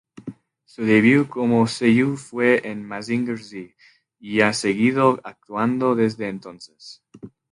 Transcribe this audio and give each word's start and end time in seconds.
Su 0.65 0.83
debut 0.83 1.29
como 1.29 1.67
seiyū 1.67 2.17
fue 2.17 2.67
en 2.67 2.83
"Mazinger 2.83 3.37
Z", 3.37 3.71
y 4.19 4.41
ha 4.41 4.51
seguido 4.51 5.21
actuando 5.23 5.93
desde 5.93 6.27
entonces. 6.27 7.03